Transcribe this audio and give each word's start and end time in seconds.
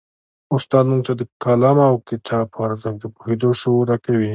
استاد 0.55 0.83
موږ 0.91 1.01
ته 1.07 1.13
د 1.19 1.21
قلم 1.43 1.77
او 1.89 1.95
کتاب 2.09 2.45
په 2.53 2.59
ارزښت 2.67 2.97
د 3.01 3.05
پوهېدو 3.15 3.49
شعور 3.59 3.85
راکوي. 3.91 4.29